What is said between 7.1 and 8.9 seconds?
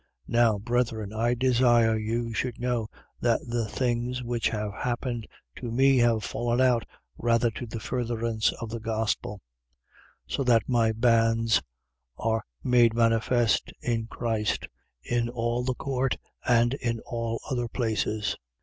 rather to the furtherance of the